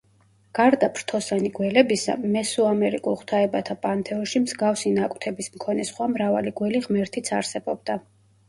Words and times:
გარდა 0.59 0.87
ფრთოსანი 0.99 1.51
გველებისა, 1.57 2.15
მესოამერიკულ 2.35 3.17
ღვთაებათა 3.19 3.77
პანთეონში 3.85 4.43
მსგავსი 4.47 4.95
ნაკვთების 4.97 5.53
მქონე 5.59 5.87
სხვა 5.93 6.11
მრავალი 6.17 6.57
გველი 6.63 6.83
ღმერთიც 6.89 7.31
არსებობდა. 7.43 8.01